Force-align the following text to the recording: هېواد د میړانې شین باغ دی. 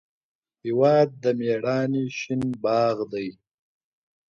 هېواد 0.63 1.09
د 1.23 1.25
میړانې 1.39 2.05
شین 2.19 2.43
باغ 2.63 2.97
دی. 3.11 3.29